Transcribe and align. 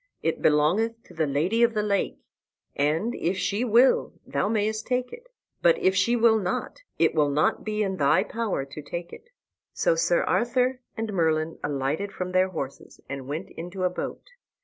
It 0.23 0.41
belongeth 0.41 1.03
to 1.03 1.13
the 1.13 1.27
Lady 1.27 1.61
of 1.61 1.75
the 1.75 1.83
Lake, 1.83 2.17
and, 2.75 3.13
if 3.13 3.37
she 3.37 3.63
will, 3.63 4.13
thou 4.25 4.49
mayest 4.49 4.87
take 4.87 5.13
it; 5.13 5.29
but 5.61 5.77
if 5.77 5.95
she 5.95 6.15
will 6.15 6.39
not, 6.39 6.81
it 6.97 7.13
will 7.13 7.29
not 7.29 7.63
be 7.63 7.83
in 7.83 7.97
thy 7.97 8.23
power 8.23 8.65
to 8.65 8.81
take 8.81 9.13
it." 9.13 9.29
So 9.73 9.93
Sir 9.93 10.23
Arthur 10.23 10.79
and 10.97 11.13
Merlin 11.13 11.59
alighted 11.63 12.11
from 12.11 12.31
their 12.31 12.49
horses, 12.49 12.99
and 13.07 13.27
went 13.27 13.51
into 13.51 13.83
a 13.83 13.91
boat. 13.91 14.29